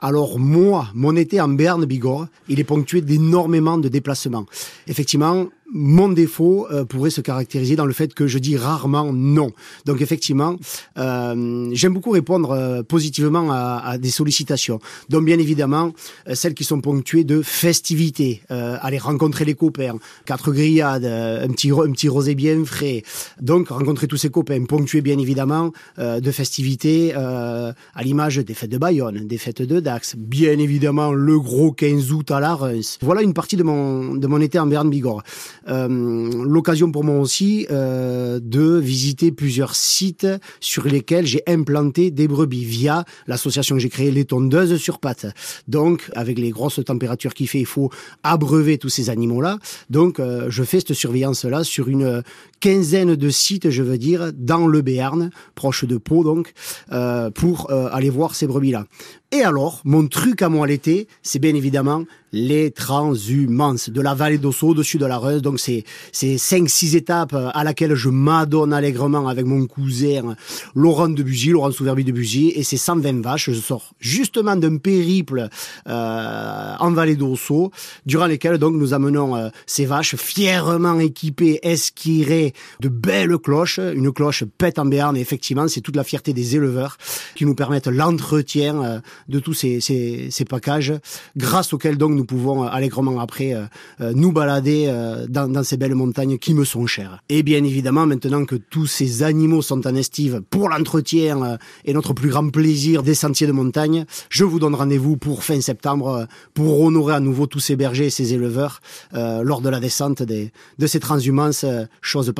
Alors 0.00 0.38
moi, 0.38 0.88
mon 0.94 1.16
été 1.16 1.40
en 1.40 1.48
Berne, 1.48 1.86
Bigorre, 1.86 2.26
il 2.48 2.60
est 2.60 2.64
ponctué 2.64 3.00
d'énormément 3.00 3.78
de 3.78 3.88
déplacements. 3.88 4.44
Effectivement, 4.86 5.46
mon 5.74 6.08
défaut 6.08 6.68
euh, 6.70 6.84
pourrait 6.84 7.10
se 7.10 7.20
caractériser 7.20 7.74
dans 7.74 7.84
le 7.84 7.92
fait 7.92 8.14
que 8.14 8.26
je 8.26 8.38
dis 8.38 8.56
rarement 8.56 9.12
non. 9.12 9.50
Donc 9.84 10.00
effectivement, 10.00 10.56
euh, 10.96 11.68
j'aime 11.72 11.92
beaucoup 11.92 12.10
répondre 12.10 12.52
euh, 12.52 12.82
positivement 12.82 13.50
à, 13.50 13.82
à, 13.84 13.98
des 13.98 14.10
sollicitations. 14.10 14.78
Donc 15.08 15.24
bien 15.24 15.38
évidemment, 15.38 15.92
euh, 16.28 16.34
celles 16.34 16.54
qui 16.54 16.62
sont 16.64 16.80
ponctuées 16.80 17.24
de 17.24 17.42
festivités, 17.42 18.42
euh, 18.52 18.76
aller 18.80 18.98
rencontrer 18.98 19.44
les 19.44 19.54
copains, 19.54 19.98
quatre 20.24 20.52
grillades, 20.52 21.04
un 21.04 21.48
petit 21.48 21.72
un 21.72 21.90
petit 21.90 22.08
rosé 22.08 22.36
bien 22.36 22.64
frais. 22.64 23.02
Donc 23.40 23.68
rencontrer 23.68 24.06
tous 24.06 24.16
ces 24.16 24.30
copains, 24.30 24.64
ponctués 24.64 25.00
bien 25.00 25.18
évidemment 25.18 25.72
de 25.98 26.30
festivités 26.30 27.12
à 27.14 28.02
l'image 28.02 28.36
des 28.36 28.54
fêtes 28.54 28.70
de 28.70 28.78
Bayonne, 28.78 29.26
des 29.26 29.38
fêtes 29.38 29.62
de 29.62 29.80
Dax, 29.80 30.14
bien 30.16 30.58
évidemment 30.58 31.12
le 31.12 31.40
gros 31.40 31.72
15 31.72 32.12
août 32.12 32.30
à 32.30 32.38
la 32.38 32.54
Reims. 32.54 32.98
Voilà 33.02 33.22
une 33.22 33.34
partie 33.34 33.56
de 33.56 33.64
mon 33.64 34.14
de 34.14 34.26
mon 34.26 34.40
été 34.40 34.58
en 34.58 34.66
Berne 34.66 34.90
Bigorre. 34.90 35.22
Euh, 35.63 35.63
l'occasion 35.66 36.90
pour 36.92 37.04
moi 37.04 37.18
aussi 37.18 37.66
euh, 37.70 38.40
de 38.42 38.76
visiter 38.76 39.32
plusieurs 39.32 39.74
sites 39.74 40.26
sur 40.60 40.84
lesquels 40.84 41.26
j'ai 41.26 41.42
implanté 41.46 42.10
des 42.10 42.28
brebis 42.28 42.64
via 42.64 43.04
l'association 43.26 43.76
que 43.76 43.80
j'ai 43.80 43.88
créée, 43.88 44.10
les 44.10 44.24
tondeuses 44.24 44.76
sur 44.76 44.98
pattes. 44.98 45.26
Donc, 45.68 46.10
avec 46.14 46.38
les 46.38 46.50
grosses 46.50 46.80
températures 46.84 47.34
qu'il 47.34 47.48
fait, 47.48 47.60
il 47.60 47.66
faut 47.66 47.90
abreuver 48.22 48.78
tous 48.78 48.88
ces 48.88 49.10
animaux-là. 49.10 49.58
Donc, 49.90 50.20
euh, 50.20 50.46
je 50.50 50.62
fais 50.62 50.80
cette 50.80 50.94
surveillance-là 50.94 51.64
sur 51.64 51.88
une 51.88 52.22
quinzaine 52.64 53.14
de 53.14 53.28
sites, 53.28 53.68
je 53.68 53.82
veux 53.82 53.98
dire, 53.98 54.32
dans 54.32 54.66
le 54.66 54.80
Béarn, 54.80 55.28
proche 55.54 55.84
de 55.84 55.98
Pau, 55.98 56.24
donc, 56.24 56.54
euh, 56.92 57.28
pour 57.30 57.70
euh, 57.70 57.90
aller 57.92 58.08
voir 58.08 58.34
ces 58.34 58.46
brebis-là. 58.46 58.86
Et 59.34 59.42
alors, 59.42 59.82
mon 59.84 60.06
truc 60.06 60.40
à 60.40 60.48
moi 60.48 60.66
l'été, 60.66 61.08
c'est 61.22 61.40
bien 61.40 61.54
évidemment 61.56 62.04
les 62.34 62.70
transhumances 62.72 63.90
de 63.90 64.00
la 64.00 64.14
vallée 64.14 64.38
d'Osso 64.38 64.68
au-dessus 64.68 64.98
de 64.98 65.06
la 65.06 65.18
Reuse. 65.18 65.42
Donc 65.42 65.60
c'est 65.60 65.84
c'est 66.12 66.38
cinq 66.38 66.68
six 66.68 66.96
étapes 66.96 67.34
à 67.34 67.64
laquelle 67.64 67.94
je 67.94 68.08
m'adonne 68.10 68.72
allègrement 68.72 69.28
avec 69.28 69.44
mon 69.44 69.66
cousin 69.66 70.36
Laurent 70.74 71.08
de 71.08 71.22
Bugy, 71.22 71.50
Laurent 71.50 71.70
Souverbi 71.70 72.04
de 72.04 72.12
Bugy, 72.12 72.52
et 72.54 72.62
c'est 72.62 72.76
120 72.76 73.22
vaches. 73.22 73.50
Je 73.50 73.60
sors 73.60 73.94
justement 73.98 74.56
d'un 74.56 74.78
périple 74.78 75.48
euh, 75.88 76.74
en 76.78 76.90
vallée 76.92 77.16
d'Osso, 77.16 77.70
durant 78.06 78.26
lesquels 78.26 78.58
donc 78.58 78.74
nous 78.74 78.94
amenons 78.94 79.36
euh, 79.36 79.48
ces 79.66 79.86
vaches 79.86 80.16
fièrement 80.16 80.98
équipées, 81.00 81.60
esquirées 81.62 82.53
de 82.80 82.88
belles 82.88 83.38
cloches. 83.38 83.78
Une 83.78 84.12
cloche 84.12 84.44
pète 84.58 84.78
en 84.78 84.86
béarn, 84.86 85.16
et 85.16 85.20
effectivement 85.20 85.68
c'est 85.68 85.80
toute 85.80 85.96
la 85.96 86.04
fierté 86.04 86.32
des 86.32 86.56
éleveurs 86.56 86.96
qui 87.34 87.46
nous 87.46 87.54
permettent 87.54 87.88
l'entretien 87.88 88.84
euh, 88.84 89.00
de 89.28 89.38
tous 89.38 89.54
ces, 89.54 89.80
ces, 89.80 90.28
ces 90.30 90.44
packages, 90.44 90.94
grâce 91.36 91.72
auxquels 91.72 91.98
donc 91.98 92.12
nous 92.12 92.24
pouvons 92.24 92.64
allègrement 92.64 93.20
après 93.20 93.54
euh, 94.00 94.12
nous 94.14 94.32
balader 94.32 94.86
euh, 94.88 95.26
dans, 95.28 95.48
dans, 95.48 95.62
ces 95.62 95.76
belles 95.76 95.94
montagnes 95.94 96.38
qui 96.38 96.54
me 96.54 96.64
sont 96.64 96.86
chères. 96.86 97.22
Et 97.28 97.42
bien 97.42 97.62
évidemment, 97.62 98.06
maintenant 98.06 98.44
que 98.44 98.56
tous 98.56 98.86
ces 98.86 99.22
animaux 99.22 99.62
sont 99.62 99.86
en 99.86 99.94
estive 99.94 100.42
pour 100.50 100.68
l'entretien 100.68 101.42
euh, 101.42 101.56
et 101.84 101.92
notre 101.92 102.12
plus 102.12 102.30
grand 102.30 102.48
plaisir 102.50 103.02
des 103.02 103.14
sentiers 103.14 103.46
de 103.46 103.52
montagne, 103.52 104.04
je 104.30 104.44
vous 104.44 104.58
donne 104.58 104.74
rendez-vous 104.74 105.16
pour 105.16 105.44
fin 105.44 105.60
septembre 105.60 106.26
pour 106.54 106.80
honorer 106.80 107.14
à 107.14 107.20
nouveau 107.20 107.46
tous 107.46 107.60
ces 107.60 107.76
bergers 107.76 108.06
et 108.06 108.10
ces 108.10 108.34
éleveurs 108.34 108.80
lors 109.12 109.60
de 109.60 109.68
la 109.68 109.80
descente 109.80 110.22
des, 110.22 110.52
de 110.78 110.86
ces 110.86 111.00
transhumances, 111.00 111.64
chose 112.00 112.32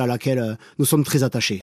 à 0.00 0.06
laquelle 0.06 0.56
nous 0.78 0.84
sommes 0.84 1.04
très 1.04 1.22
attachés. 1.22 1.52